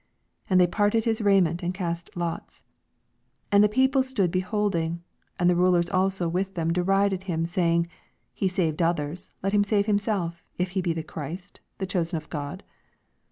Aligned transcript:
And 0.49 0.59
they 0.59 0.65
parted 0.65 1.03
his 1.05 1.21
raiment, 1.21 1.61
and 1.61 1.75
cast 1.75 2.17
lots. 2.17 2.63
35 3.51 3.51
And 3.51 3.63
the 3.63 3.69
people 3.69 4.01
stood 4.01 4.31
behold 4.31 4.73
ing. 4.73 5.03
And 5.37 5.47
the 5.47 5.55
rulers 5.55 5.91
also 5.91 6.27
with 6.27 6.55
them 6.55 6.73
derided 6.73 7.25
Aim, 7.27 7.45
saying. 7.45 7.85
He 8.33 8.47
saved 8.47 8.81
others; 8.81 9.29
let 9.43 9.53
him 9.53 9.63
save 9.63 9.85
himself, 9.85 10.41
if 10.57 10.71
he 10.71 10.81
be 10.81 10.95
Christ, 11.03 11.61
the 11.77 11.85
chosen 11.85 12.17
of 12.17 12.31
God. 12.31 12.63